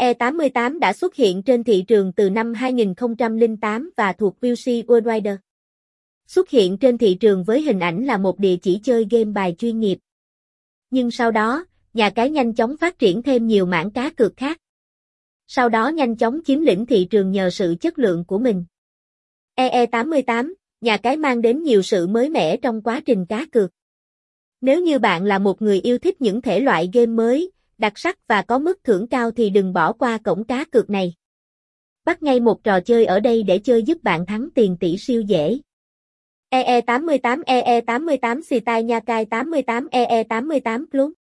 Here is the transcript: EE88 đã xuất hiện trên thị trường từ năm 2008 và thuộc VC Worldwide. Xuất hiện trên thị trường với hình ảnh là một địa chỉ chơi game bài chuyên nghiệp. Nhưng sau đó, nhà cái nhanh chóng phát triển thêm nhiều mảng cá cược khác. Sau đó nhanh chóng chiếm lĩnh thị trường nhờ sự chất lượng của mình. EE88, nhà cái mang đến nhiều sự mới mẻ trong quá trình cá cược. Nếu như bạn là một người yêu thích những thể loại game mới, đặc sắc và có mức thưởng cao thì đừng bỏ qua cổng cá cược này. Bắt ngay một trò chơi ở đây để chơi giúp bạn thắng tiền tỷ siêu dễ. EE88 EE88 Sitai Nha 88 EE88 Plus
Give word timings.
EE88 0.00 0.78
đã 0.78 0.92
xuất 0.92 1.14
hiện 1.14 1.42
trên 1.42 1.64
thị 1.64 1.84
trường 1.88 2.12
từ 2.12 2.30
năm 2.30 2.54
2008 2.54 3.90
và 3.96 4.12
thuộc 4.12 4.40
VC 4.40 4.66
Worldwide. 4.66 5.36
Xuất 6.26 6.50
hiện 6.50 6.78
trên 6.78 6.98
thị 6.98 7.16
trường 7.20 7.44
với 7.44 7.62
hình 7.62 7.80
ảnh 7.80 8.04
là 8.04 8.18
một 8.18 8.38
địa 8.38 8.56
chỉ 8.56 8.80
chơi 8.82 9.06
game 9.10 9.24
bài 9.24 9.54
chuyên 9.58 9.80
nghiệp. 9.80 9.98
Nhưng 10.90 11.10
sau 11.10 11.30
đó, 11.30 11.64
nhà 11.94 12.10
cái 12.10 12.30
nhanh 12.30 12.54
chóng 12.54 12.76
phát 12.76 12.98
triển 12.98 13.22
thêm 13.22 13.46
nhiều 13.46 13.66
mảng 13.66 13.90
cá 13.90 14.10
cược 14.10 14.36
khác. 14.36 14.60
Sau 15.46 15.68
đó 15.68 15.88
nhanh 15.88 16.16
chóng 16.16 16.40
chiếm 16.44 16.60
lĩnh 16.60 16.86
thị 16.86 17.06
trường 17.10 17.30
nhờ 17.30 17.50
sự 17.50 17.74
chất 17.80 17.98
lượng 17.98 18.24
của 18.24 18.38
mình. 18.38 18.64
EE88, 19.56 20.52
nhà 20.80 20.96
cái 20.96 21.16
mang 21.16 21.42
đến 21.42 21.62
nhiều 21.62 21.82
sự 21.82 22.06
mới 22.06 22.28
mẻ 22.28 22.56
trong 22.56 22.82
quá 22.82 23.00
trình 23.06 23.26
cá 23.26 23.46
cược. 23.52 23.70
Nếu 24.60 24.82
như 24.82 24.98
bạn 24.98 25.24
là 25.24 25.38
một 25.38 25.62
người 25.62 25.80
yêu 25.80 25.98
thích 25.98 26.20
những 26.20 26.42
thể 26.42 26.60
loại 26.60 26.90
game 26.92 27.06
mới, 27.06 27.50
đặc 27.80 27.98
sắc 27.98 28.18
và 28.28 28.42
có 28.42 28.58
mức 28.58 28.84
thưởng 28.84 29.06
cao 29.06 29.30
thì 29.30 29.50
đừng 29.50 29.72
bỏ 29.72 29.92
qua 29.92 30.18
cổng 30.18 30.44
cá 30.44 30.64
cược 30.64 30.90
này. 30.90 31.14
Bắt 32.04 32.22
ngay 32.22 32.40
một 32.40 32.64
trò 32.64 32.80
chơi 32.80 33.06
ở 33.06 33.20
đây 33.20 33.42
để 33.42 33.58
chơi 33.58 33.82
giúp 33.82 34.02
bạn 34.02 34.26
thắng 34.26 34.48
tiền 34.54 34.76
tỷ 34.80 34.96
siêu 34.96 35.20
dễ. 35.20 35.58
EE88 36.50 37.42
EE88 37.42 38.42
Sitai 38.42 38.82
Nha 38.82 39.00
88 39.00 39.88
EE88 39.92 40.84
Plus 40.90 41.12